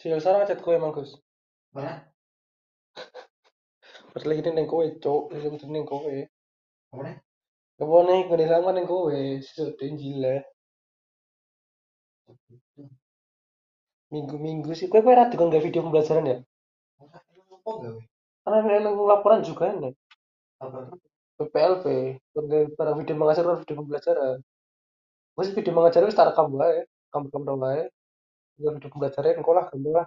[0.00, 0.76] Si Elsa chat kowe.
[1.76, 2.08] Mana?
[4.12, 5.28] Pas lagi ning kowe, cuk,
[5.60, 6.16] sing ning kowe.
[6.90, 7.16] Apa nih?
[7.80, 9.12] Apa nih ngene sama ning kowe,
[9.44, 10.48] sesuk gile.
[14.08, 16.38] Minggu-minggu sih, kowe kowe ra dikon gawe video pembelajaran ya?
[16.96, 18.00] Apa gawe?
[18.40, 19.92] Karena emang laporan juga nih.
[20.64, 20.96] Apa?
[21.40, 22.20] PPLP,
[22.76, 24.44] para video mengajar dan video pembelajaran.
[25.40, 27.88] Wes video mengajar wis tak rekam wae, rekam-rekam wae.
[28.60, 30.06] Video video pembelajaran engko lah lah.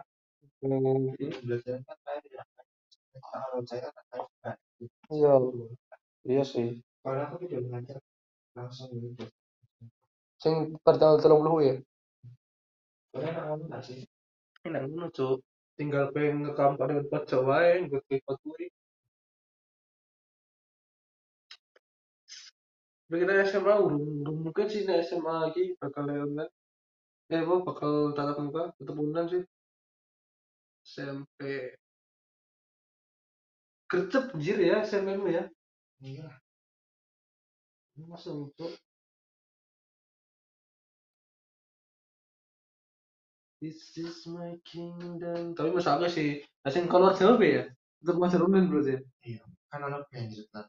[0.62, 2.44] Hmm, Belajar kan kayak ya.
[4.46, 4.58] Kan
[5.10, 5.34] iya.
[6.24, 6.70] Iya sih.
[7.02, 7.98] kalau aku video mengajar
[8.54, 9.26] langsung gitu.
[10.38, 11.76] Sing per tanggal 30 ya.
[14.70, 15.42] Enak ngono, Cuk.
[15.74, 18.00] Tinggal pengen ngekam pada tempat Jawa wae, nggo
[18.46, 18.63] kuwi.
[23.22, 26.52] Kita SMA urung, urung mungkin sih nek SMA lagi bakal online.
[27.32, 29.44] Eh, apa bakal tatap muka, tetep online sih.
[30.84, 31.40] SMP.
[33.90, 35.46] Gercep anjir ya SMP mu ya.
[36.02, 36.28] Iya.
[38.10, 38.74] Masa untuk
[43.64, 45.56] This is my kingdom.
[45.56, 47.64] Tapi masa aku sih, asing Jawa be ya.
[48.04, 49.00] Ngajar online bro ya.
[49.24, 49.40] Iya.
[49.72, 50.68] Kan anak yang cerita.